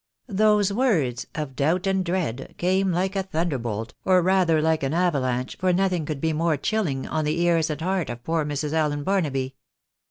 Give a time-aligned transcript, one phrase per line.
[0.27, 5.57] "These words Of doubt and dread came like a thunderbolt— or rather like an avalanche,
[5.59, 8.73] for nothing could be more chilling— on the ears and heart of poor Mrs.
[8.73, 9.53] Allen Barnaby.